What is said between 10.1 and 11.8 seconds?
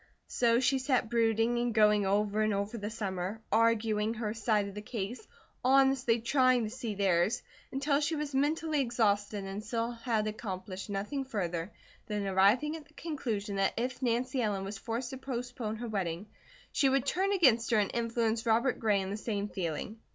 accomplished nothing further